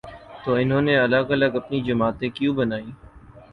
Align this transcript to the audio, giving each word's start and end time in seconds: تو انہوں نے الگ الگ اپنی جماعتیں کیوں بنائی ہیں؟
تو 0.43 0.53
انہوں 0.53 0.81
نے 0.81 0.95
الگ 0.97 1.25
الگ 1.29 1.51
اپنی 1.55 1.81
جماعتیں 1.81 2.29
کیوں 2.29 2.55
بنائی 2.55 2.85
ہیں؟ 2.85 2.91